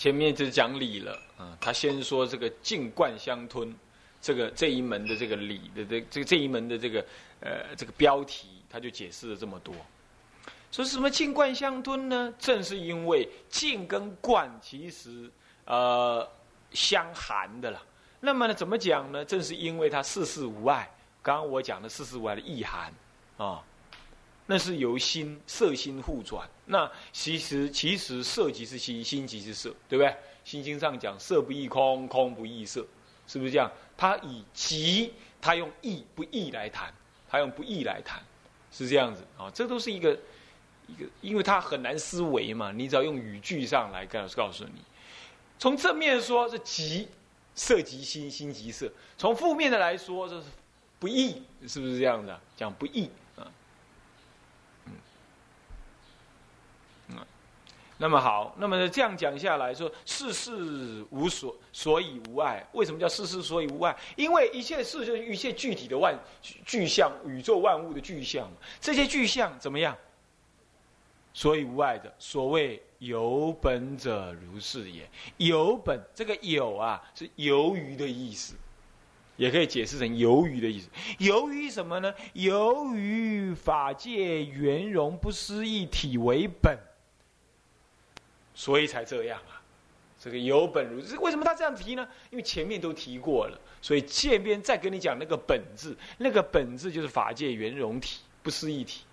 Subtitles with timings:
[0.00, 3.76] 前面就是讲理了啊，他先说这个静贯相吞，
[4.18, 7.04] 这个这一门的这个理的这这这一门的这个
[7.42, 9.74] 呃这个标题，他就解释了这么多。
[10.72, 12.32] 说什么静贯相吞呢？
[12.38, 15.30] 正是因为静跟贯其实
[15.66, 16.26] 呃
[16.70, 17.82] 相含的了。
[18.20, 19.22] 那么呢，怎么讲呢？
[19.22, 20.90] 正是因为它世事无碍。
[21.20, 22.90] 刚刚我讲的世事无碍的意涵
[23.36, 23.62] 啊。
[24.50, 30.12] 那是由心色心互转，那其实其实色即是心，心即是色，对不对？
[30.42, 32.84] 心经上讲色不异空，空不异色，
[33.28, 33.70] 是不是这样？
[33.96, 36.92] 他以即，他用异不异来谈，
[37.28, 38.20] 他用不异来谈，
[38.72, 39.48] 是这样子啊。
[39.54, 40.18] 这都是一个
[40.88, 44.82] 一个，因为他很难思维嘛，你只要用语句上来告告诉你。
[45.60, 47.06] 从正面说，是即
[47.54, 50.46] 色即心，心即色；从负面的来说，这是
[50.98, 52.40] 不异，是不是这样的？
[52.56, 53.08] 讲不异。
[58.02, 62.66] 那么好，那么这样讲下来说，世事无所，所以无碍。
[62.72, 63.94] 为什么叫世事所以无碍？
[64.16, 66.18] 因为一切事就是一切具体的万
[66.64, 68.50] 具象，宇宙万物的具象。
[68.80, 69.94] 这些具象怎么样？
[71.34, 72.10] 所以无碍的。
[72.18, 75.06] 所谓有本者如是也。
[75.36, 78.54] 有本这个有啊，是由于的意思，
[79.36, 80.88] 也可以解释成由于的意思。
[81.18, 82.14] 由于什么呢？
[82.32, 86.78] 由于法界圆融不思议体为本。
[88.60, 89.56] 所以才这样啊，
[90.20, 91.18] 这个有本如是。
[91.18, 92.06] 为什么他这样提呢？
[92.28, 99.04] 因为前面都提过了，所以这边再跟你讲那个本质，那个本质就是法界圆融体，不思议体，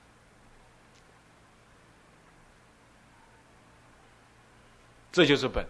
[5.14, 5.66] 这就是本，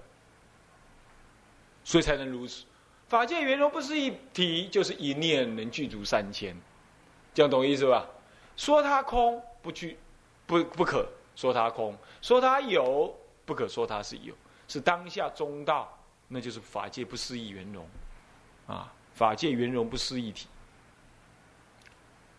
[1.83, 2.65] 所以才能如此。
[3.07, 6.59] 法界圆融不是一体，就是一念能具足三千，
[7.35, 8.07] 这样懂意思吧？
[8.55, 9.99] 说它空不具，
[10.47, 13.15] 不不可说它空，说它有。
[13.47, 14.35] 不可说它是有，
[14.67, 17.87] 是当下中道，那就是法界不思议圆融，
[18.67, 20.47] 啊，法界圆融不思议体，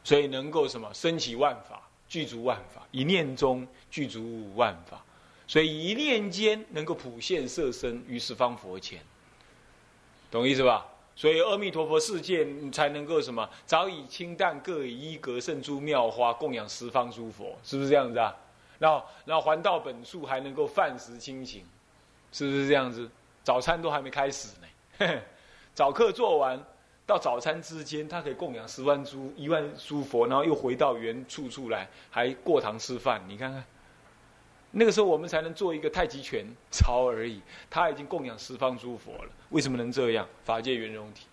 [0.04, 5.02] 所以能够什么升起万法，具足万法，一念中具足万法，
[5.47, 9.00] 所以一念间能够普现色身于十方佛前，
[10.30, 10.86] 懂意思吧？
[11.16, 18.36] 所以阿弥陀佛世界才能够什么，早已清淡各以一格胜诸妙花供养十方诸佛，是不是这样子啊？
[18.78, 21.65] 然后，然后还到本处还能够饭食清醒，
[22.33, 23.11] 是不是这样子？
[23.43, 25.21] 早餐都还没开始呢，
[25.75, 26.62] 早课做完，
[27.06, 33.22] 到早餐之间，他可以供养十万诸一万诸佛，然后又回到原处处来，还过堂吃饭。
[33.27, 33.65] 你看看，
[34.71, 37.41] 那个时候我们才能做一个太极拳操而已。
[37.71, 40.28] 他已经供养十方诸佛了，为什么能这样？
[40.45, 41.27] 法界圆融体，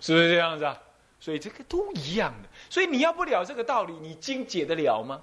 [0.00, 0.78] 是不是这样子啊？
[1.18, 2.48] 所以这个都一样的。
[2.68, 5.22] 所以你要不了这个道理，你经解得了吗？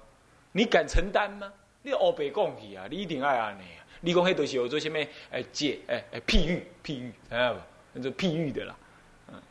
[0.52, 1.52] 你敢承担吗？
[1.82, 3.82] 你欧北讲去啊，你一定爱安尼啊！
[4.00, 4.98] 你讲迄都是有做什么？
[5.30, 7.60] 哎，解哎哎，譬喻譬喻，知道不？
[7.94, 8.76] 那是譬喻的啦。
[9.28, 9.42] 嗯，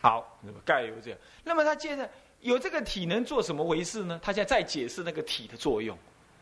[0.00, 1.18] 好，盖有这样。
[1.44, 4.18] 那么他接着有这个体能做什么回事呢？
[4.20, 5.96] 他现在再解释那个体的作用，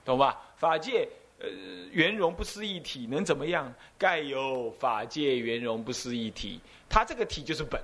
[0.04, 0.40] 懂吧？
[0.56, 1.06] 法界
[1.38, 1.48] 呃
[1.90, 3.70] 圆融不思议体能怎么样？
[3.98, 7.78] 盖有法界圆融不思议体，它这个体就是本。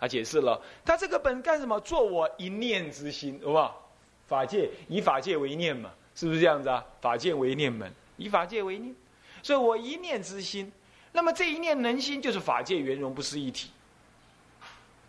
[0.00, 1.78] 他解释了，他这个本干什么？
[1.80, 3.92] 做我一念之心，好不好？
[4.26, 6.82] 法界以法界为念嘛，是不是这样子啊？
[7.00, 8.94] 法界为念门，以法界为念，
[9.42, 10.72] 所以我一念之心，
[11.12, 13.70] 那么这一念能心就是法界圆融不是一体，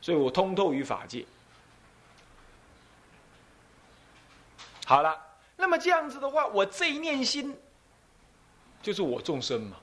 [0.01, 1.25] 所以我通透于法界。
[4.85, 5.17] 好了，
[5.55, 7.55] 那么这样子的话，我这一念心
[8.81, 9.77] 就是我众生嘛。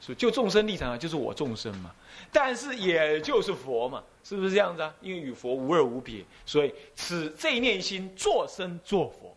[0.00, 1.90] 是就众生立场啊，就是我众生嘛，
[2.30, 4.94] 但是也就是佛嘛，是不是这样子啊？
[5.00, 9.34] 因为与佛无二无别，所以此这一念心作生作佛，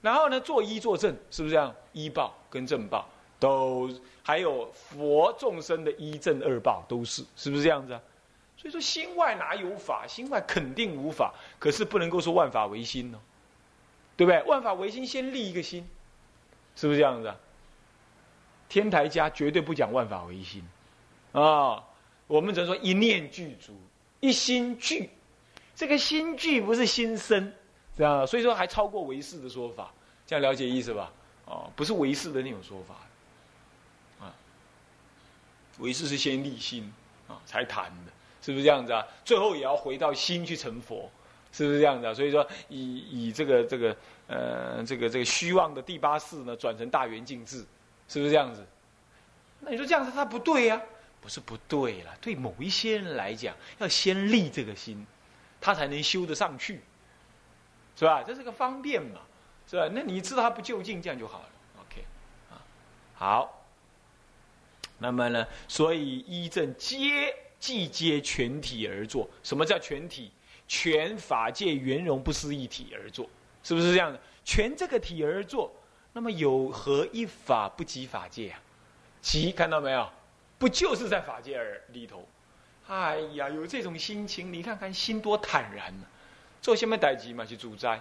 [0.00, 1.74] 然后呢作一作正，是不是这样？
[1.92, 3.06] 一报跟正报
[3.38, 3.90] 都
[4.22, 8.00] 还有佛众生的一正二报都是，是不是这样子啊？
[8.56, 10.06] 所以说心外哪有法？
[10.06, 13.20] 心外肯定无法，可是不能够说万法唯心呢，
[14.16, 14.40] 对不对？
[14.44, 15.84] 万法唯心先立一个心，
[16.76, 17.36] 是不是这样子啊？
[18.72, 20.66] 天台家绝对不讲万法唯心，
[21.32, 21.84] 啊，
[22.26, 23.78] 我们只能说一念具足，
[24.20, 25.10] 一心具，
[25.76, 27.52] 这个心具不是心生，
[27.94, 29.92] 这样，所以说还超过唯识的说法，
[30.26, 31.12] 这样了解意思吧？
[31.44, 34.32] 哦，不是唯识的那种说法，啊，
[35.78, 36.90] 唯识是先立心
[37.28, 39.06] 啊才谈的，是不是这样子啊？
[39.22, 41.10] 最后也要回到心去成佛，
[41.52, 42.14] 是不是这样子啊？
[42.14, 43.94] 所以说以以这个这个
[44.28, 47.62] 呃这个这个虚妄的第八世呢，转成大圆净智。
[48.12, 48.62] 是不是这样子？
[49.60, 50.82] 那你说这样子他不对呀？
[51.22, 55.06] 不是不对了，对某一些人来讲，要先立这个心，
[55.60, 56.80] 他才能修得上去，
[57.96, 58.22] 是吧？
[58.22, 59.20] 这是个方便嘛，
[59.70, 59.88] 是吧？
[59.92, 61.48] 那你知道他不就近，这样就好了。
[61.80, 62.04] OK，
[63.14, 63.64] 好，
[64.98, 69.26] 那么呢，所以依正皆即皆全体而作。
[69.42, 70.30] 什么叫全体？
[70.68, 73.30] 全法界圆融不思一体而作，
[73.62, 74.20] 是不是这样的？
[74.44, 75.72] 全这个体而作，
[76.12, 78.60] 那么有何一法不及法界啊？
[79.20, 80.10] 即看到没有？
[80.58, 82.28] 不就是在法界而里头？
[82.88, 86.06] 哎呀，有这种心情，你看看心多坦然呢。
[86.60, 87.44] 做什么代志嘛？
[87.44, 88.00] 去主宰，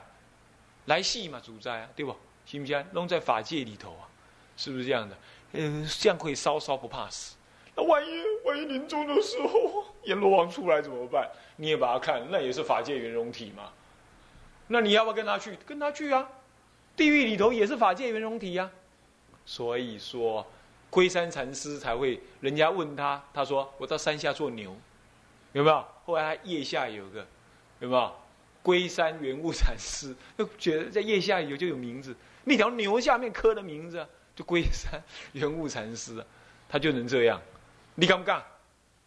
[0.86, 1.40] 来戏嘛？
[1.44, 2.16] 主宰啊，对不？
[2.46, 2.86] 行不行？
[2.92, 4.10] 弄在法界里头啊，
[4.58, 5.18] 是不是这样的？
[5.54, 7.36] 嗯，这样可以稍稍不怕死。
[7.76, 11.30] 那万一万一临终的时候阎罗王出来怎么办？
[11.56, 13.72] 你也把他看，那也是法界圆融体嘛。
[14.68, 15.58] 那你要不要跟他去？
[15.66, 16.28] 跟他去啊！
[17.02, 18.70] 地狱里头也是法界圆融体呀。
[19.46, 20.46] 所以说。
[20.92, 24.76] 龟山禅师才会，人家问他，他说：“我到山下做牛，
[25.54, 27.26] 有没有？”后来他腋下有个，
[27.80, 28.14] 有没有？
[28.62, 32.14] 龟山圆悟禅师就觉得在腋下有就有名字，
[32.44, 34.06] 那条牛下面刻的名字
[34.36, 35.02] 就龟山
[35.32, 36.22] 圆悟禅师，
[36.68, 37.42] 他就能这样。
[37.96, 38.44] 你敢不敢？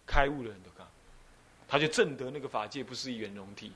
[0.06, 0.86] 开悟的人都敢，
[1.68, 3.74] 他就证得那个法界不是一圆融体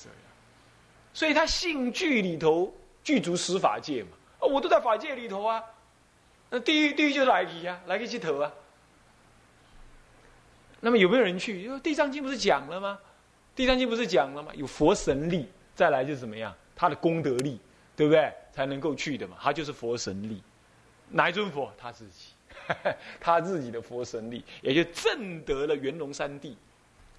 [0.00, 0.20] 这样。
[1.16, 2.70] 所以他性具里头。
[3.06, 4.08] 具足十法界嘛，
[4.40, 5.62] 我都在法界里头啊，
[6.50, 8.52] 那地狱地狱就是来去呀，来去去头啊。
[10.80, 11.62] 那么有没有人去？
[11.62, 12.98] 因为《地藏经》不是讲了吗？
[13.56, 14.50] 《地藏经》不是讲了吗？
[14.56, 16.52] 有佛神力，再来就怎么样？
[16.74, 17.60] 他的功德力，
[17.94, 18.32] 对不对？
[18.50, 19.36] 才能够去的嘛。
[19.40, 20.42] 他就是佛神力，
[21.08, 21.72] 哪一尊佛？
[21.78, 22.30] 他自己，
[23.22, 26.58] 他自己的佛神力，也就证得了圆龙三地，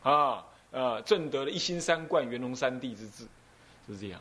[0.04, 3.26] 啊啊，证得了一心三观圆龙三地之智，
[3.88, 4.20] 是这样。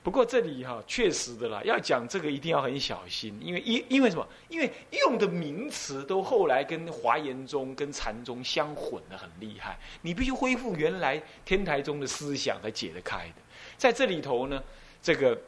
[0.00, 4.26] 不过这里哈，确实的啦，要讲这个一定要很小心，因为因因为什么？
[4.48, 13.34] 因为用的名词都后来跟华严宗、跟禅宗相混的很厉害，你必须恢复原来天台宗的思想才解得开的。
[13.76, 14.62] 在这里头呢，
[15.02, 15.38] 这个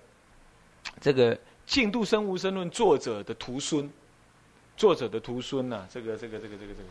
[1.00, 1.34] 这个
[1.64, 3.88] 《净度生无生论》作者的徒孙，
[4.76, 6.88] 作者的徒孙呐，这个这个这个这个这个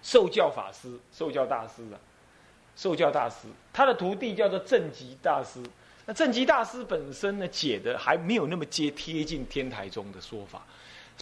[0.00, 1.98] 受教法师、受教大师啊。
[2.76, 5.62] 受教大师，他的徒弟叫做正极大师。
[6.04, 10.66] 那正极大师本身呢，解的还没有那么接贴近天台宗的说法。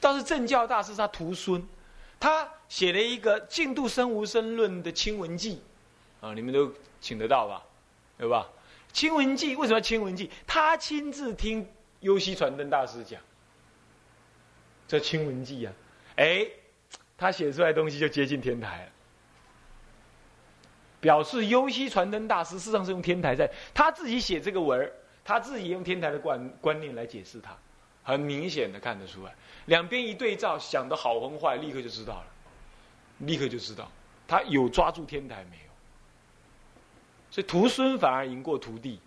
[0.01, 1.63] 倒是正教大师他徒孙，
[2.19, 5.61] 他写了一个《净度生无生论》的清文记，
[6.21, 7.63] 啊，你们都请得到吧？
[8.17, 8.49] 对吧？
[8.93, 10.31] 清文记为什么清文记？
[10.47, 11.69] 他亲自听
[12.01, 13.21] 优西传灯大师讲，
[14.89, 15.73] 这清文记啊，
[16.17, 16.47] 哎，
[17.19, 18.93] 他写出来东西就接近天台了。
[21.01, 24.93] 表示优西传灯大师事实上是用天台在他自己写这个文儿，
[25.25, 27.57] 他自己用天台的观观念来解释它，
[28.03, 29.35] 很明显的看得出来，
[29.67, 32.27] 两边一对照，想的好和坏，立刻就知道了，
[33.21, 33.91] 立刻就知道
[34.29, 35.71] 他有抓住天台没有。
[37.31, 39.01] 所以徒孙反而赢过徒弟，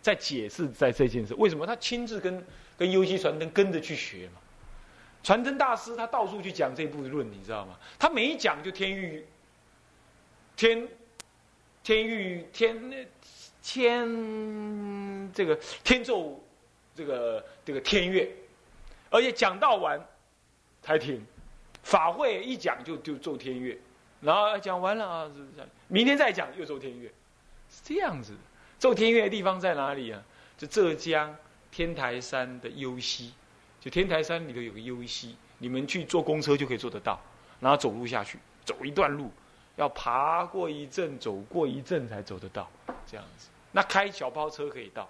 [0.00, 2.42] 在解释在这件事，为什么他亲自跟
[2.78, 4.40] 跟优西传灯跟着去学嘛？
[5.22, 7.76] 传灯大师他到处去讲这部论，你知道吗？
[7.98, 9.26] 他每一讲就天域
[10.56, 10.88] 天。
[11.86, 13.06] 天欲天
[13.62, 15.54] 天这个
[15.84, 16.44] 天奏
[16.96, 18.28] 这个这个天乐，
[19.08, 20.04] 而且讲到完
[20.82, 21.24] 才停，
[21.84, 23.78] 法会一讲就就奏天乐，
[24.20, 25.30] 然后讲完了啊，
[25.86, 27.08] 明天再讲又奏天乐，
[27.70, 28.34] 是这样子。
[28.80, 30.20] 奏天乐的地方在哪里啊？
[30.58, 31.36] 就浙江
[31.70, 33.32] 天台山的幽溪，
[33.80, 37.22] 就天台山里头有个幽溪，你们去坐公车就可以坐得到，
[37.60, 39.30] 然后走路下去，走一段路。
[39.76, 42.68] 要爬过一阵，走过一阵才走得到，
[43.06, 43.48] 这样子。
[43.72, 45.08] 那开小包车可以到，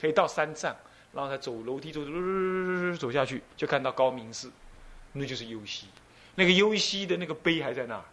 [0.00, 0.76] 可以到山上，
[1.12, 4.50] 然后再走楼梯走走走走下去，就看到高明寺，
[5.12, 5.86] 那就是幽溪。
[6.34, 8.04] 那个幽溪的那个碑还在那儿，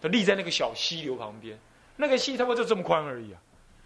[0.00, 1.58] 它立在那个小溪流旁边。
[1.96, 3.40] 那个溪差不多就这么宽而已啊，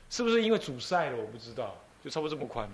[0.09, 1.17] 是不是因为阻塞了？
[1.17, 2.69] 我不知道，就差不多这么宽。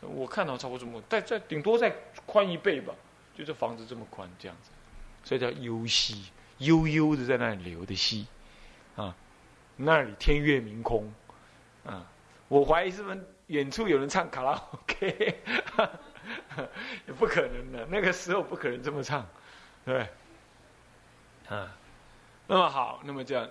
[0.00, 1.94] 我看到差不多这么，再再顶多再
[2.26, 2.92] 宽一倍吧，
[3.36, 4.70] 就这房子这么宽这样子，
[5.22, 6.24] 所以叫幽溪。
[6.60, 8.26] 悠悠的在那里流的溪，
[8.96, 9.14] 啊，
[9.76, 11.12] 那里天月明空，
[11.84, 12.06] 啊，
[12.48, 15.38] 我怀疑是不是远处有人唱卡拉 OK，
[17.06, 19.26] 也不可能的，那个时候不可能这么唱，
[19.84, 20.08] 对，
[21.48, 21.76] 啊，
[22.46, 23.48] 那么好，那么这样，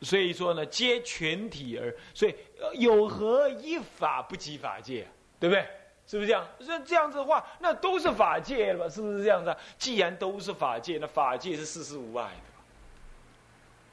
[0.00, 2.34] 所以说呢，皆全体而，所以
[2.74, 5.06] 有何一法不及法界，
[5.38, 5.66] 对不对？
[6.12, 6.46] 是不是这样？
[6.58, 8.94] 那这样子的话，那都是法界了吧？
[8.94, 9.56] 是不是这样子？
[9.78, 12.50] 既然都是法界，那法界是事事无碍的，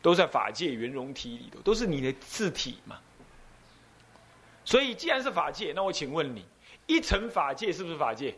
[0.01, 2.99] 都在法界圆融体里头，都是你的字体嘛。
[4.65, 6.43] 所以，既然是法界，那我请问你，
[6.87, 8.35] 一层法界是不是法界？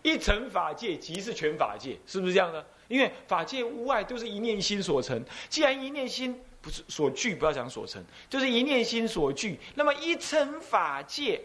[0.00, 2.66] 一层法界即是全法界，是不是这样的？
[2.88, 5.22] 因为法界无碍，都是一念心所成。
[5.50, 9.60] 既然一念心不是所具，不要讲所成，就是一念心所具。
[9.74, 11.38] 那么一乘法界，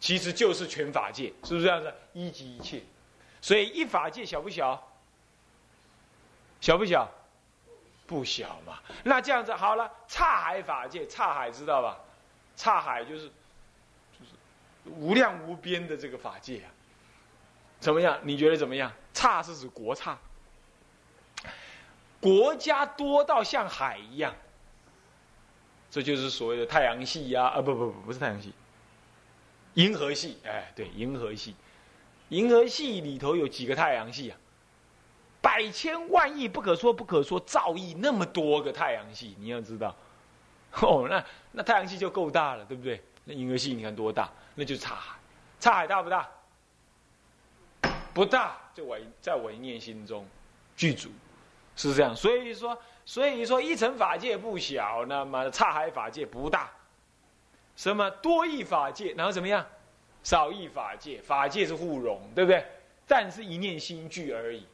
[0.00, 1.92] 其实就是全法界，是不是这样子？
[2.14, 2.82] 一级一切，
[3.40, 4.82] 所以一法界小不小？
[6.60, 7.08] 小不小？
[8.06, 8.80] 不小嘛。
[9.04, 11.98] 那这样子好了，刹海法界，刹海知道吧？
[12.56, 13.28] 刹海就是
[14.18, 14.32] 就是
[14.86, 16.72] 无量无边的这个法界啊。
[17.78, 18.18] 怎么样？
[18.22, 18.90] 你觉得怎么样？
[19.12, 20.18] 刹是指国刹。
[22.20, 24.34] 国家多到像海一样，
[25.90, 27.46] 这就是所谓的太阳系呀！
[27.46, 28.52] 啊，不不不，不是太阳系，
[29.74, 30.38] 银河系。
[30.44, 31.54] 哎，对，银河系，
[32.28, 34.38] 银河系里头有几个太阳系啊？
[35.42, 39.94] 百千万亿不可说不可说兆亿那么多个太阳系，你要知道，
[40.82, 43.02] 哦，那那太阳系就够大了，对不对？
[43.24, 44.28] 那银河系你看多大？
[44.54, 45.16] 那就是差海，
[45.58, 46.28] 差海大不大？
[48.12, 50.26] 不大，就我在我一念心中
[50.76, 51.08] 具足。
[51.76, 56.70] 是这样，所以说，所以说一层法界不小，那么差海法界不大，
[57.80, 59.66] 什么多一法界，然后怎么样，
[60.22, 62.62] 少一法界，法界是互融，对不对？
[63.08, 64.66] 但是一念心具而已，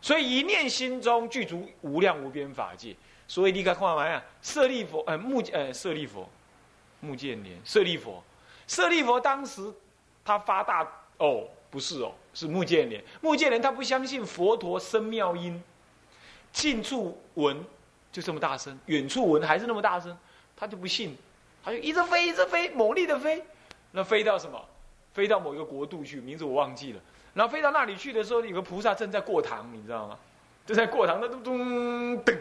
[0.00, 2.96] 所以一念心中具足无量无边法界。
[3.28, 6.28] 所以你看看嘛呀，舍利佛，呃目呃舍利佛，
[6.98, 8.20] 目犍连，舍利佛，
[8.66, 9.72] 舍利佛当时
[10.24, 10.82] 他发大
[11.18, 11.46] 哦。
[11.70, 13.00] 不是哦，是目犍连。
[13.20, 15.62] 目犍连他不相信佛陀生妙音，
[16.52, 17.64] 近处闻
[18.10, 20.16] 就这么大声，远处闻还是那么大声，
[20.56, 21.16] 他就不信，
[21.64, 23.42] 他就一直飞，一直飞，猛力的飞，
[23.92, 24.60] 那飞到什么？
[25.14, 27.00] 飞到某一个国度去，名字我忘记了。
[27.32, 30.18] 然后飞到那里去的时候，有个菩萨正在过堂，你知道吗？
[30.66, 32.36] 正在过堂，那咚咚噔，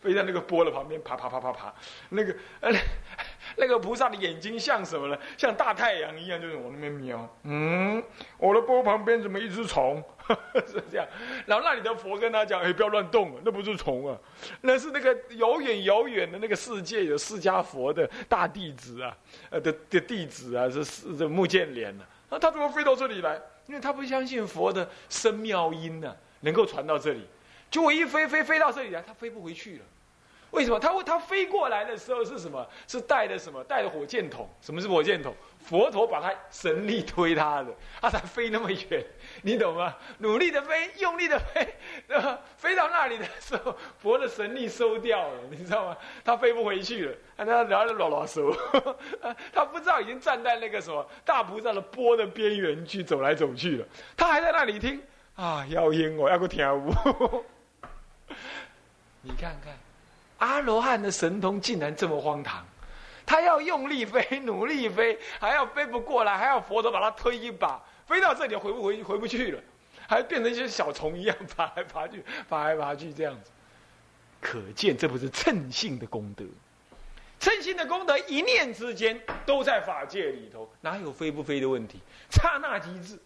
[0.00, 1.72] 飞在那个波的旁边，爬爬爬爬爬，
[2.10, 2.72] 那个呃。
[3.56, 5.18] 那个菩萨的眼睛像什么呢？
[5.36, 7.36] 像大太阳一样，就是往那边瞄。
[7.44, 8.00] 嗯，
[8.36, 10.04] 我的波旁边怎么一只虫？
[10.66, 11.06] 是这样。
[11.46, 14.16] 然后那里的佛跟他讲：“哎，不要乱动，那不是虫啊，
[14.60, 19.16] 那是那个遥远遥远的那个世界有释迦佛的大弟子啊，
[19.50, 22.04] 呃的的弟子啊，是是这木建连呢。
[22.28, 23.40] 那他怎么飞到这里来？
[23.66, 27.26] 因为他不相信佛的声妙音呢，能够传到这里。
[27.70, 29.84] 就我一飞飞飞到这里来，他飞不回去了。”
[30.50, 32.66] 为什么他他飞过来的时候是什么？
[32.86, 33.62] 是带的什么？
[33.64, 34.48] 带的火箭筒？
[34.62, 35.34] 什么是火箭筒？
[35.60, 37.66] 佛陀把他神力推他的，
[38.00, 39.04] 他才飞那么远，
[39.42, 39.94] 你懂吗？
[40.20, 41.74] 努力的飞，用力的飞，
[42.56, 45.96] 飞到那里的时候，佛的神力收掉了，你知道吗？
[46.24, 48.50] 他飞不回去了，他然后老老手，
[49.52, 54.98] 他不知道已经站在那个什么大菩萨的波的边缘去走来走去了，他还在那里听
[55.36, 56.90] 啊，妖音我要个跳舞，
[59.22, 59.76] 你看看。
[60.38, 62.64] 阿罗汉的神通竟然这么荒唐，
[63.26, 69.60] 他要用力飞，努力飞，还要飞不过来，还要佛陀把他推一把，飞到这里回不回回不去了，
[70.06, 73.50] 还变成一些小虫一样爬来 爬去，爬来爬去这样子，
[74.40, 76.44] 可见这不是称性的功德，
[77.40, 81.98] 称性的功德一念之间都在法界里头，哪有飞不飞的问题？
[82.30, 83.18] 刹那即至，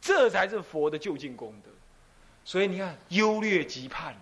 [0.00, 1.70] 这才是佛的就近功德。
[2.46, 4.16] 所以你看，优劣即判。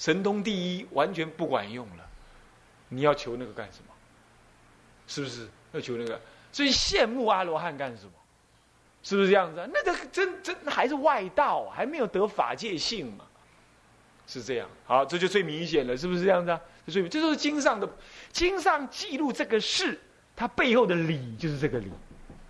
[0.00, 2.08] 神通第一完全不管用了，
[2.88, 3.92] 你要求那个干什么？
[5.06, 6.18] 是不是要求那个？
[6.50, 8.12] 所以羡慕阿罗汉干什么？
[9.02, 9.68] 是不是这样子？
[9.70, 13.26] 那个真真还是外道，还没有得法界性嘛？
[14.26, 14.66] 是这样。
[14.86, 16.58] 好，这就最明显了，是不是这样子啊？
[16.88, 17.86] 所以这都是经上的，
[18.32, 20.00] 经上记录这个事，
[20.34, 21.92] 它背后的理就是这个理，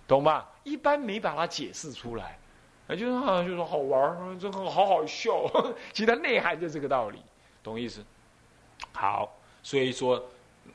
[0.07, 0.45] 懂吗？
[0.63, 2.39] 一般没把它解释出来，
[2.87, 5.45] 啊，就是好像就是好玩这个好好笑，
[5.91, 7.21] 其实它内涵就是这个道理。
[7.63, 8.03] 懂意思？
[8.91, 10.23] 好，所以说，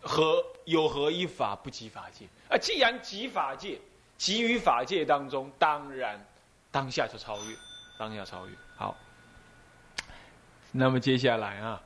[0.01, 2.25] 何有何一法不及法界？
[2.49, 3.79] 啊，既然及法界，
[4.17, 6.25] 及于法界当中，当然
[6.71, 7.57] 当下就超越，
[7.99, 8.55] 当下超越。
[8.77, 8.97] 好，
[10.71, 11.83] 那么接下来啊，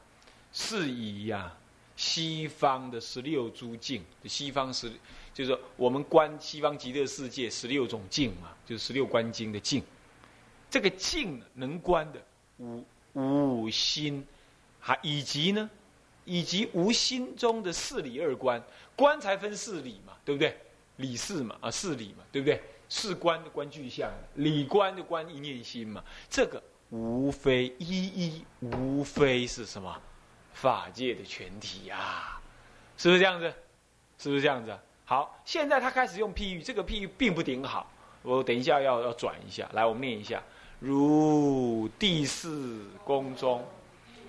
[0.52, 1.52] 是以呀，
[1.96, 4.92] 西方的十六诸境，西方十，
[5.32, 9.82] 就是我们观西方极乐世界十六种境嘛，就是十六观经的境。
[10.68, 12.22] 这个境能观的
[12.58, 14.26] 五五心。
[14.80, 15.70] 还以及呢，
[16.24, 18.62] 以及无心中的四理二观，
[18.96, 20.58] 观才分四理嘛，对不对？
[20.96, 22.62] 理事嘛，啊，四理嘛，对不对？
[22.88, 29.96] 事观的观具象，理观的观一念心嘛，这个无非一一无非是什么？
[30.52, 32.40] 法界的全体呀，
[32.96, 33.52] 是不是这样子？
[34.18, 34.76] 是不是这样子？
[35.04, 37.90] 好，现在他开始用譬喻，这个譬喻并不顶好，
[38.22, 40.42] 我等一下要要转一下，来，我们念一下，
[40.80, 43.64] 如第四宫中。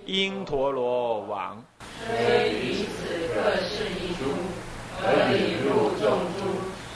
[0.05, 1.63] 因陀罗王，
[2.05, 4.33] 虽彼此各是一株，
[4.97, 6.41] 而引入众株；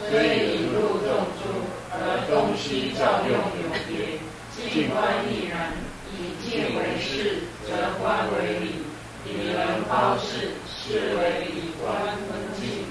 [0.10, 0.12] 虽
[0.50, 1.46] 引入众株，
[1.92, 4.18] 而东西照用有别。
[4.56, 5.72] 静观亦然，
[6.12, 7.70] 以静为事，则
[8.02, 8.82] 观为理；
[9.26, 11.86] 以能包事，是为以观
[12.26, 12.90] 分境；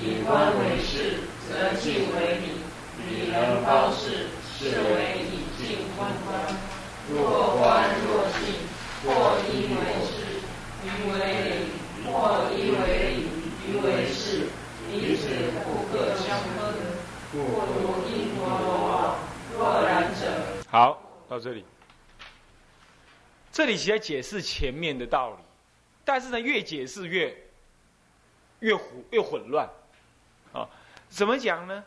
[0.00, 2.62] 以观为事，则境为理。
[3.08, 4.26] 理能包事，
[4.58, 6.34] 是为以境观观。
[7.08, 8.35] 若观若境，
[9.06, 10.10] 或一为事，
[10.82, 11.70] 一为理；
[12.04, 13.30] 或一为理，
[13.64, 14.48] 一为是。
[14.90, 15.28] 彼此
[15.64, 16.74] 不可相分，
[17.32, 17.36] 故
[18.08, 19.18] 因果往。
[19.52, 20.20] 若然者，
[20.68, 21.64] 好，到这里。
[23.52, 25.38] 这里其实解释前面的道理，
[26.04, 27.34] 但是呢，越解释越
[28.60, 29.68] 越糊越混乱，
[30.52, 30.68] 啊，
[31.08, 31.84] 怎么讲呢？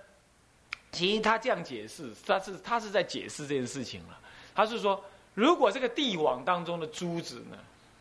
[0.91, 4.19] 其实他这样解释，他是他是在解释这件事情了。
[4.55, 5.03] 他是说，
[5.39, 7.57] 如果这个地网当中的珠子呢，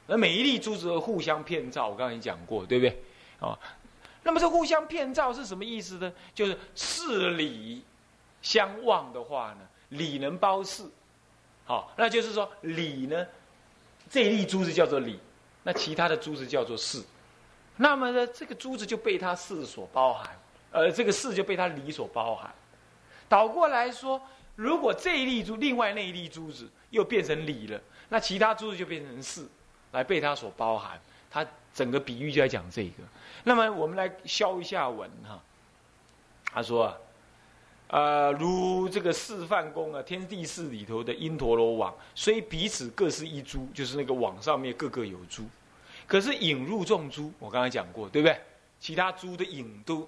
[0.09, 3.01] 那每一粒珠子都互相骗照，我刚才讲过，对不对？
[3.39, 3.57] 啊，
[4.25, 6.13] 那么这互相骗照是什么意思呢？
[6.35, 7.85] 就是事理
[8.43, 10.83] 相望的话呢，理能包事，
[11.65, 13.25] 好，那就是说理呢。
[14.11, 15.21] 这一粒珠子叫做理，
[15.63, 17.01] 那其他的珠子叫做事，
[17.77, 20.37] 那么呢，这个珠子就被它事所包含，
[20.73, 22.53] 呃，这个事就被它理所包含。
[23.29, 24.21] 倒过来说，
[24.59, 29.47] 如果这一粒珠，另外那一粒珠子又变成理了，那其他珠子就变成事，
[29.93, 31.01] 来被它所包含。
[31.31, 33.05] 它整个比喻就在讲这个。
[33.45, 35.41] 那么我们来消一下文哈，
[36.53, 36.97] 他说啊。
[37.91, 45.47] 呃，如这个示范宫啊，天地寺里头的因陀罗网，虽彼此各是一珠，就是那个网上面各个有珠，
[46.07, 48.39] 可是引入众珠，我刚才讲过，对不对？
[48.79, 50.07] 其他珠的引都，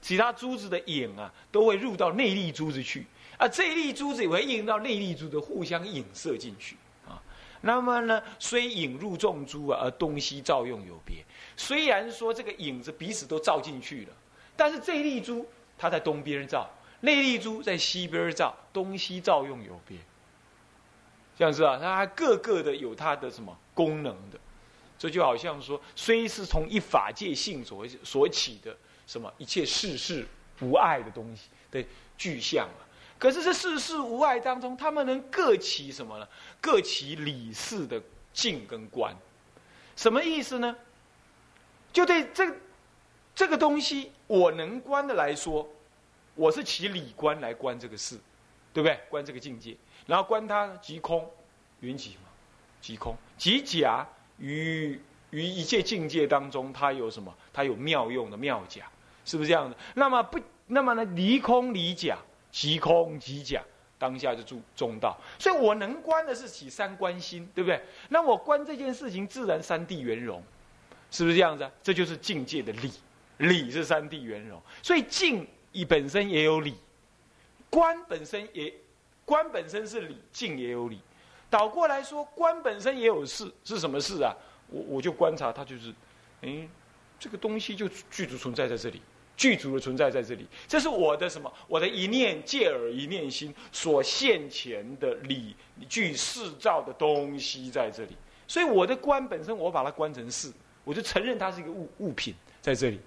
[0.00, 3.04] 其他珠子的引啊，都会入到内粒珠子去，
[3.38, 6.76] 啊，这一粒珠子也会引到内粒珠的，互相影射进去
[7.06, 7.22] 啊。
[7.60, 11.24] 那么呢，虽引入众珠啊，而东西照用有别。
[11.56, 14.12] 虽然说这个影子彼此都照进去了，
[14.56, 16.70] 但是这一粒珠它在东边照。
[17.00, 19.98] 那粒珠在西边照，东西照用有别，
[21.36, 24.38] 这样子啊，它各个的有它的什么功能的，
[24.98, 28.74] 这就好像说，虽是从一法界性所所起的
[29.06, 30.26] 什么一切世事
[30.60, 31.84] 无碍的东西的
[32.16, 32.80] 具象啊，
[33.18, 36.28] 可是这世事无碍当中，他们能各起什么呢？
[36.60, 38.00] 各起理事的
[38.32, 39.16] 境跟观，
[39.96, 40.76] 什么意思呢？
[41.92, 42.54] 就对这
[43.34, 45.68] 这个东西，我能观的来说。
[46.34, 48.14] 我是起理观来观这个事，
[48.70, 49.00] 对不对？
[49.08, 49.74] 观这个境界，
[50.06, 51.26] 然后观它即空，
[51.80, 52.28] 云集嘛，
[52.78, 55.00] 即空，即假于
[55.30, 57.34] 于一切境界当中，它有什么？
[57.54, 58.86] 它有妙用的妙假，
[59.24, 59.74] 是不是这样的？
[59.94, 61.02] 那么不，那么呢？
[61.14, 62.18] 离空离假，
[62.56, 63.62] 即空即假，
[63.98, 65.14] 当下就住中道。
[65.38, 67.78] 所以我能观的是起三观心，对不对？
[68.08, 70.42] 那我观这件事情，自然三地圆融，
[71.10, 71.70] 是不是这样子？
[71.82, 72.90] 这就是境界的理，
[73.36, 75.46] 理是三地圆融，所以境。
[75.72, 76.74] 理本身也有理，
[77.68, 78.72] 观本身也，
[79.26, 80.98] 观本身是理，境也有理。
[81.50, 84.34] 倒过来说，观本身也有事，是什么事啊？
[84.70, 85.92] 我我就观察它，就是，
[86.40, 86.66] 哎，
[87.18, 89.02] 这个东西就具足存在在这里，
[89.36, 90.46] 具足的存在在这里。
[90.66, 91.52] 这是我的什么？
[91.68, 95.54] 我的一念借耳一念心所现前的理
[95.88, 98.16] 具事照的东西在这里。
[98.48, 100.52] 所以我的观本身，我把它观成事，
[100.84, 103.00] 我就承认它是一个物物品在这里。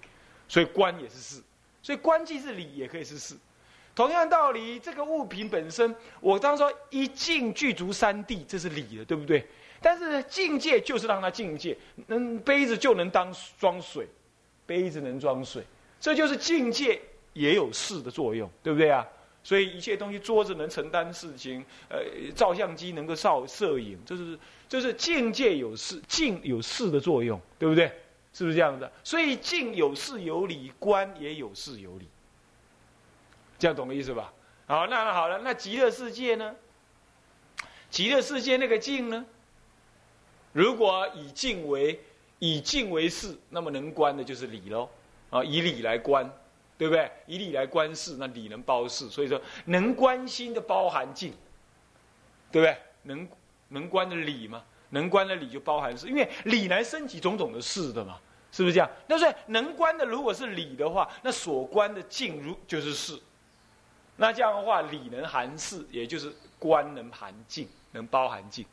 [0.47, 1.41] 所以观也是事。
[1.81, 3.35] 所以观既是理，也可以是事。
[3.95, 9.45] 同样道理，这个物品本身，我当说一境具足三谛，这是理的，对不对？
[9.81, 11.75] 但是境界就是让它境界，
[12.07, 14.07] 能杯子就能当装水，
[14.65, 15.63] 杯子能装水，
[15.99, 17.01] 这就是境界
[17.33, 19.05] 也有事的作用，对不对啊？
[19.43, 21.99] 所以一切东西，桌子能承担事情，呃，
[22.35, 27.91] 照相机能够照摄影，这是这是境界有事，境有事的作用，对不对？
[28.33, 28.91] 是不是这样的？
[29.03, 32.07] 所以境有事有理，观也有事有理。
[33.57, 34.31] 这样懂的意思吧？
[34.67, 36.55] 好，那好了，那极乐世界呢？
[37.89, 39.25] 极乐世界那个境呢？
[40.53, 41.99] 如果以静为
[42.39, 44.87] 以静为事，那么能观的就是理喽。
[45.29, 46.29] 啊，以理来观，
[46.77, 47.11] 对不对？
[47.27, 49.09] 以理来观事，那理能包事。
[49.09, 51.33] 所以说，能观心的包含静，
[52.51, 52.77] 对不对？
[53.03, 53.27] 能
[53.69, 54.63] 能观的理嘛？
[54.89, 58.17] 能观的理就包含事，因为理来升起种种的事的嘛，
[58.51, 58.89] 是不是这样？
[59.07, 63.19] 那所以能观的如果是理的话，那所观的境如就是事。
[64.17, 68.65] 那这样的话，理能含事，也就是观能含境，能包含境。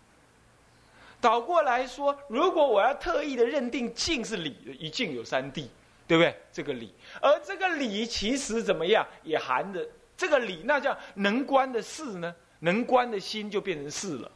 [1.20, 5.66] 倒过来说，如果我要特意的认定境是理，一境有三谛，
[6.06, 6.34] 对不对？
[6.52, 12.34] 这个理，而这个理其实怎么样，也含着这个理，那叫能观的事呢？
[12.60, 14.30] 能观的心就变成事了。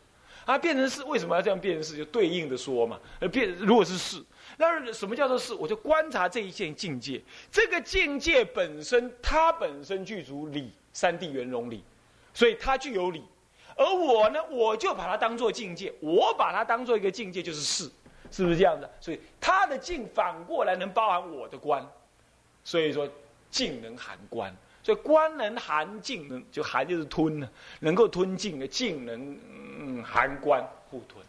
[0.47, 1.97] 啊变成事为什么要这样变成事？
[1.97, 4.21] 就对应的说嘛，呃，变如果是事，
[4.57, 5.55] 那什么叫做事？
[5.55, 11.85] 我就观察这一件境界，这个境界本身它本身具足理，三谛圆融理，
[12.35, 13.23] 所以它具有理。
[13.77, 17.89] 而我呢，我就把它当做境界，我把它当做一个境界就是事，
[18.31, 18.89] 是不是这样子？
[19.01, 21.87] 所以他的境反过来能包含我的观，
[22.65, 23.09] 所以说
[23.51, 27.49] 境能含观，所以观能含境，能就含就是吞呢，
[27.81, 29.39] 能够吞境的境能
[29.79, 31.25] 嗯含观互吞。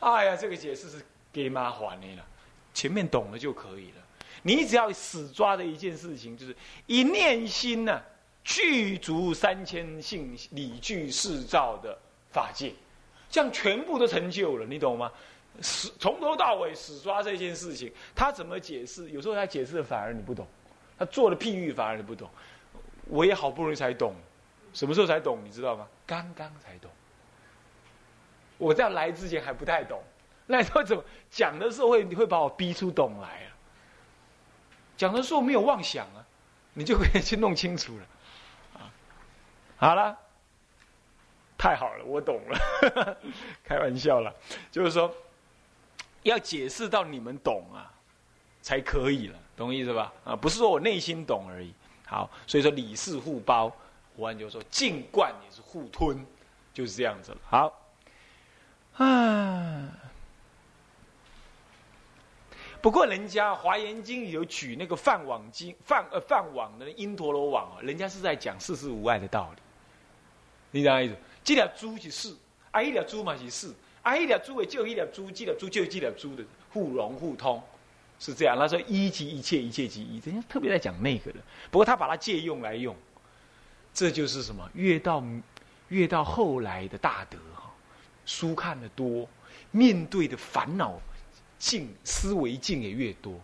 [0.00, 2.24] 哎呀，这个解释是给妈还的了，
[2.74, 3.96] 前面懂了就可以了。
[4.42, 8.02] 你只要死抓的一件事情，就是一念心呢，
[8.42, 11.96] 具足三千性理具四照的
[12.32, 12.72] 法界，
[13.30, 15.12] 这样全部都成就了，你懂吗？
[15.60, 19.10] 死从头到尾死抓这件事情，他怎么解释？
[19.10, 20.46] 有时候他解释的反而你不懂，
[20.98, 22.28] 他做的譬喻反而你不懂。
[23.06, 24.14] 我也好不容易才懂，
[24.72, 25.38] 什么时候才懂？
[25.44, 25.86] 你知道吗？
[26.06, 26.90] 刚刚才懂。
[28.58, 30.00] 我在来之前还不太懂，
[30.46, 33.50] 那时候怎么讲的时候会你会把我逼出懂来啊？
[34.96, 36.24] 讲的时候没有妄想啊，
[36.72, 38.06] 你就可以去弄清楚了。
[38.74, 38.86] 啊，
[39.76, 40.16] 好了，
[41.58, 43.18] 太好了，我懂了，
[43.64, 44.32] 开玩笑了，
[44.70, 45.12] 就是说
[46.22, 47.92] 要解释到你们懂啊，
[48.60, 50.12] 才可以了，懂意思吧？
[50.24, 51.72] 啊，不是说我内心懂而已。
[52.06, 53.74] 好，所以说理事互包，
[54.16, 56.24] 胡安就说净贯也是互吞，
[56.74, 57.38] 就是这样子了。
[57.44, 57.78] 好。
[58.94, 59.88] 啊！
[62.82, 69.62] 不过人家《华严经》有举那个饭网经饭呃饭网的因陀罗网啊，人家是在讲世事无碍的道理。
[70.72, 71.16] 你讲意思？
[71.42, 72.36] 这条猪是事，
[72.70, 77.62] 啊一条猪嘛是事，啊一条珠的就一条珠，这条珠就这条珠的互融互通，
[78.18, 78.58] 是这样。
[78.58, 81.38] 他说一即一切，一切即一，人家特别在讲那个的。
[81.70, 82.94] 不过他把它借用来用，
[83.94, 84.68] 这就是什么？
[84.74, 85.22] 越到
[85.88, 87.70] 越到后来的大德哈。
[88.24, 89.28] 书看的多，
[89.70, 91.00] 面对的烦恼
[91.58, 93.34] 境、思维境也越多。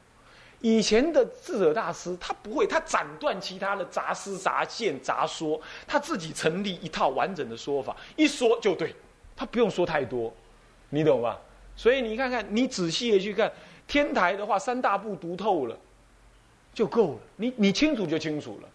[0.61, 8.95] 以前的智者大师，他不会，他斩断其他的杂思、杂见、杂说，他自己成立一套完整的说法，一说就对，
[9.37, 10.35] 他不用说太多，
[10.91, 11.39] 你懂吧？
[11.77, 13.53] 所以你看看，你仔细的去看
[13.87, 15.77] 天台的话，三大部读透了
[16.75, 18.69] 就够了，你你清楚就清楚了。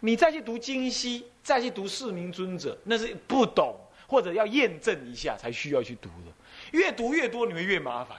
[0.00, 3.74] 你再去读经析，再去读四明尊者，那是不懂。
[4.06, 6.32] 或者要验证一下才需要去读的，
[6.72, 8.18] 越读越多，你会越麻烦。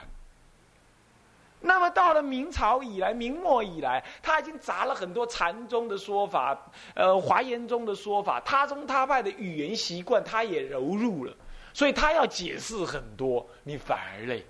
[1.60, 6.58] 那么到了明朝以来，明末以来，他已经杂了很多禅宗的说法，
[6.94, 11.36] 呃，华严宗的说法，他宗他派的语言习惯，他也融入了，
[11.72, 14.44] 所以他要解释很多，你反而累。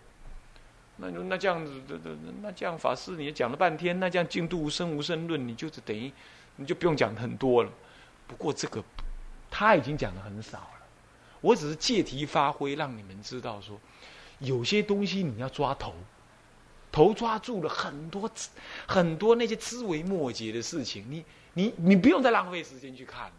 [0.97, 6.13] 那那这样子，那那那这样法师，你讲了半天，那这样净度无生无生论，你就是等于
[6.57, 7.71] 你就不用讲很多了。
[8.27, 8.83] 不过这个
[9.51, 10.69] 他已经讲的很少了。
[11.41, 13.81] 我只是借题发挥，让你们知道说，
[14.39, 15.93] 有些东西你要抓头，
[16.93, 18.31] 头抓住了很多
[18.87, 23.33] 很多那些枝微末节的事情，你你你不用再浪费时间去看，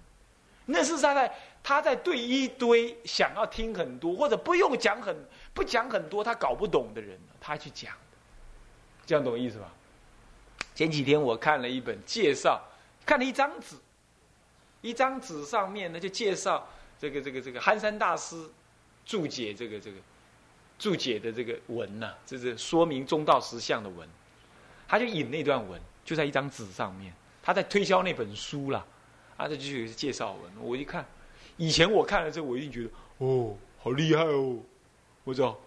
[0.66, 5.16] 那是他在他在对一堆想要听很多或者不用讲很
[5.54, 7.94] 不讲很多他搞不懂的人，他去讲，
[9.06, 9.72] 这样懂意思吧？
[10.76, 12.62] 前几天我看了一本介绍，
[13.06, 13.76] 看了一张纸，
[14.82, 16.68] 一张纸上面呢就介绍。
[17.00, 18.50] 这个这个这个憨山大师
[19.06, 19.98] 注解这个这个
[20.80, 24.08] 注解的这个文呐，这是说明中道实相的文，
[24.88, 28.86] 他就引那段文，就在一张纸上面，他在推销那本书啦，
[29.38, 30.52] 啊，这就是介绍文。
[30.60, 31.06] 我一看，
[31.58, 34.58] 以前我看了这，我一定觉得哦，好厉害哦，
[35.24, 35.58] 我操，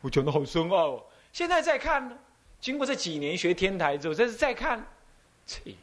[0.00, 1.04] 我讲的好深奥哦。
[1.32, 2.16] 现在再看呢，
[2.60, 4.84] 经过这几年学天台之后，这是再看，
[5.46, 5.74] 切，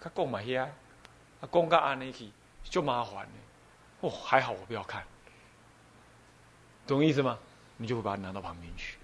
[0.00, 2.30] 他讲嘛遐，啊，讲到安尼去
[2.64, 3.30] 就麻烦了。
[4.00, 5.02] 哦，还好我不要看，
[6.86, 7.38] 懂意思吗？
[7.76, 8.96] 你就会把它拿到旁边去。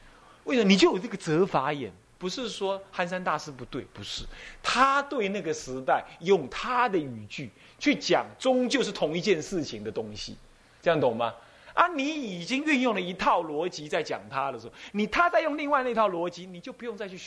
[0.45, 0.69] 为什么？
[0.69, 4.26] 你就有这个责法眼，不是说憨山大师不对，不是，
[4.62, 10.37] 他对那个时代用他的语句去讲，终究是同一件事情的东西，
[10.83, 11.35] 这样懂吗？
[11.72, 17.18] 啊，你已经运用了一套逻辑在讲他的时候，你他在用另外那套逻辑，你就不用再去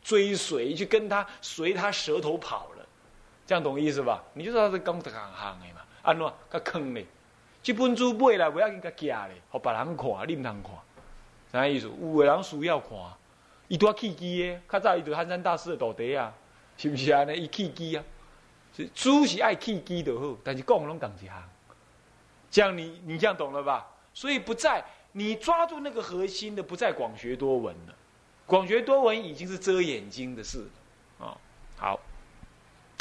[0.00, 2.86] 追随，去跟他随他舌头跑了，
[3.44, 4.22] 这样懂意思吧？
[4.32, 7.04] 你就知道是刚得行行的嘛，安怎他坑嘞？
[7.64, 10.72] 这本书买来不要紧，甲夹咧，好别人看，你唔通看，
[11.50, 11.90] 啥意思？
[12.00, 12.90] 有个人需要看，
[13.68, 16.32] 伊多契机诶，较早伊就憨山大师的徒弟啊，
[16.76, 17.24] 是不是啊？
[17.32, 18.04] 伊契机啊，
[18.94, 21.42] 书是爱契机就好，但是讲拢同一行，
[22.50, 23.86] 这样你你这样懂了吧？
[24.14, 27.94] 所以不在你抓住那个核心的，不在广学多闻了，
[28.46, 30.66] 广学多闻已经是遮眼睛的事
[31.18, 31.36] 了啊。
[31.76, 32.00] 好，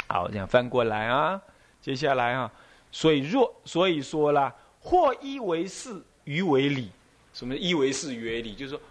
[0.07, 1.41] 好，这样翻过来啊，
[1.81, 2.51] 接下来啊。
[2.91, 6.91] 所以若所以说啦，或一为事，余为理。
[7.33, 8.55] 什么一为事，余为理？
[8.55, 8.81] 就是说，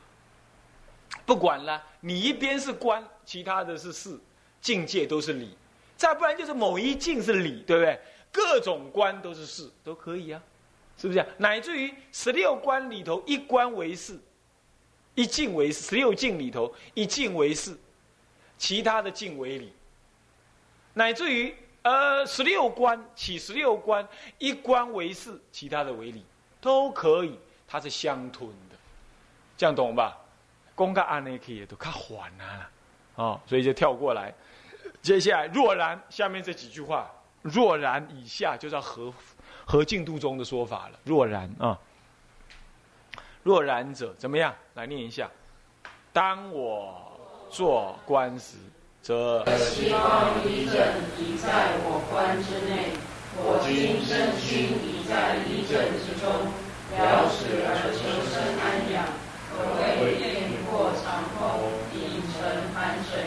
[1.26, 4.18] 不管了，你一边是观，其他的是事，
[4.60, 5.56] 境界都是理。
[5.96, 7.98] 再不然就是某一境是理，对不对？
[8.32, 10.42] 各种观都是事，都可以啊，
[10.98, 11.24] 是不是？
[11.38, 14.18] 乃至于十六观里头，一观为事，
[15.14, 17.78] 一境为十六境里头一境为事，
[18.58, 19.72] 其他的境为理，
[20.94, 24.06] 乃至于呃十六关起十六关，
[24.38, 26.24] 一关为事，其他的为理，
[26.60, 28.76] 都可以，它是相吞的，
[29.56, 30.18] 这样懂吧？
[30.74, 32.70] 公告案呢可以都看缓啊，
[33.16, 34.32] 哦，所以就跳过来。
[35.02, 37.10] 接下来若然下面这几句话，
[37.42, 39.12] 若然以下就叫合
[39.64, 40.98] 合进度中的说法了。
[41.04, 41.78] 若然啊，
[43.42, 44.54] 若然者怎么样？
[44.74, 45.30] 来念一下。
[46.12, 46.94] 当我
[47.50, 48.56] 做官时，
[49.02, 50.78] 则希望一正
[51.18, 52.94] 已在我官之内，
[53.36, 56.30] 我今身心已在一正之中，
[56.96, 57.98] 了使而成
[58.30, 59.04] 生安养，
[59.50, 62.40] 可谓变过长空，影成
[62.72, 63.26] 寒水，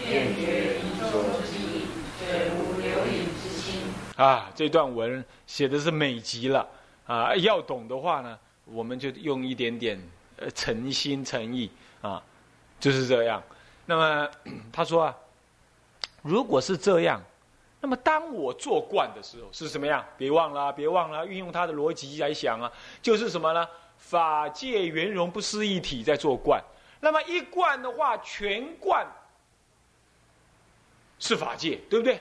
[0.00, 1.12] 便觉一中
[1.44, 1.86] 之意，
[2.18, 3.92] 水无流影之心。
[4.16, 6.68] 啊，这段文写的是美极了
[7.06, 7.34] 啊！
[7.36, 9.98] 要懂的话呢，我们就用一点点
[10.36, 11.70] 呃诚心诚意
[12.02, 12.22] 啊，
[12.78, 13.42] 就是这样。
[13.86, 14.30] 那么
[14.70, 15.16] 他说啊，
[16.22, 17.22] 如果是这样，
[17.80, 20.04] 那么当我做惯的时候是什么样？
[20.18, 22.70] 别忘了，别忘了，运用他的逻辑来想啊，
[23.00, 23.66] 就是什么呢？
[23.96, 26.62] 法界圆融不思一体在做惯。
[27.00, 29.06] 那么一贯的话，全贯
[31.18, 32.20] 是法界，对不对？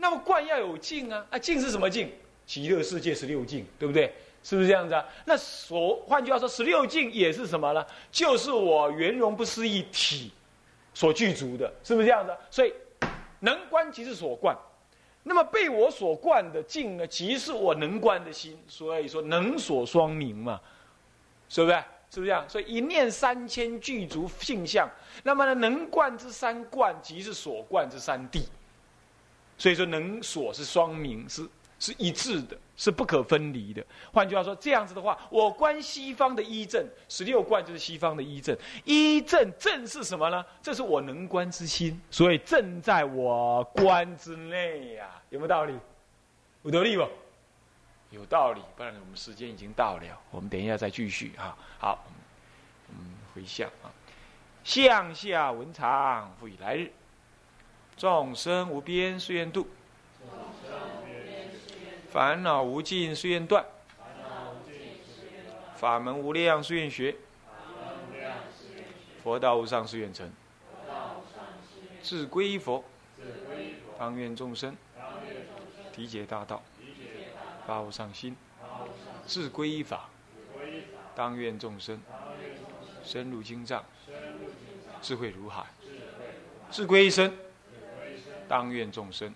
[0.00, 2.10] 那么观要有境啊，啊境是什么境？
[2.46, 4.12] 极乐世界十六境，对不对？
[4.42, 5.04] 是不是这样子啊？
[5.26, 7.86] 那所换句话说，十六境也是什么呢？
[8.10, 10.32] 就是我圆融不思议体
[10.94, 12.34] 所具足的，是不是这样子？
[12.50, 12.72] 所以
[13.40, 14.56] 能观即是所观，
[15.22, 18.58] 那么被我所观的境呢，即是我能观的心。
[18.66, 20.58] 所以说能所双明嘛，
[21.50, 21.76] 是不是？
[22.10, 22.48] 是不是这样？
[22.48, 24.90] 所以一念三千具足性相，
[25.22, 28.42] 那么呢，能观之三观即是所观之三谛。
[29.60, 31.46] 所以说，能所是双明，是
[31.78, 33.84] 是一致的，是不可分离的。
[34.10, 38.56] 换句话说，这样子的话，我观西方的一正，十六观就是西方的一正。
[38.86, 40.42] 一正正是什么呢？
[40.62, 45.10] 这是我能观之心，所以正在我观之内呀。
[45.28, 45.74] 有没有道理？
[46.62, 47.06] 有道理不？
[48.12, 48.62] 有道理。
[48.78, 51.54] 不然我们时间已经到了，我们等一下再继续啊。
[51.78, 52.02] 好，
[52.88, 53.92] 我们回向啊。
[54.64, 56.90] 向下文长，复以来日。
[58.00, 59.68] 众生无边誓愿度，
[62.10, 63.62] 烦恼无尽誓愿断，
[65.76, 67.14] 法门无量誓愿学，
[69.22, 70.32] 佛道无上誓愿成。
[72.02, 72.82] 自归佛，
[73.98, 74.74] 当愿众生。
[75.96, 76.62] 理解大道，
[77.66, 78.32] 发无上心；
[79.26, 80.08] 自归法，
[81.14, 82.00] 当愿众生。
[83.04, 83.84] 深入经藏，
[85.02, 85.66] 智慧如海；
[86.70, 87.49] 自归身。
[88.50, 89.32] 当愿众生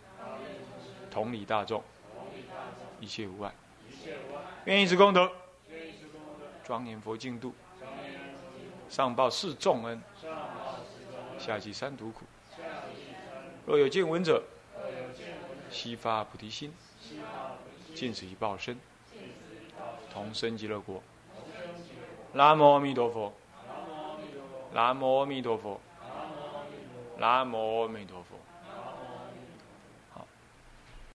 [1.08, 1.80] 同理大众，
[2.98, 3.54] 一切无碍。
[4.64, 5.30] 愿以此功德，
[6.64, 7.54] 庄严佛净土，
[8.88, 10.02] 上报四重恩，
[11.38, 12.24] 下济三途苦。
[13.64, 14.42] 若有见闻者，
[15.70, 16.74] 悉发菩提心，
[17.94, 18.76] 尽此一报身，
[20.12, 21.00] 同生极乐国。
[22.32, 23.32] 南无阿弥陀佛。
[24.72, 25.80] 南无阿弥陀佛。
[27.16, 28.36] 南无阿弥陀佛。